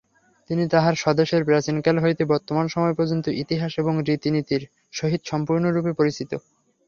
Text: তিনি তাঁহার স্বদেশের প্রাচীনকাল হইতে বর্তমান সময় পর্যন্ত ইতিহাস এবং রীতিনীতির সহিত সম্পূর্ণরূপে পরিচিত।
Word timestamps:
তিনি 0.49 0.63
তাঁহার 0.67 0.95
স্বদেশের 0.95 1.41
প্রাচীনকাল 1.45 1.95
হইতে 1.99 2.23
বর্তমান 2.25 2.65
সময় 2.67 2.95
পর্যন্ত 2.95 3.25
ইতিহাস 3.43 3.71
এবং 3.77 3.93
রীতিনীতির 3.99 4.63
সহিত 4.93 5.21
সম্পূর্ণরূপে 5.25 5.91
পরিচিত। 5.93 6.31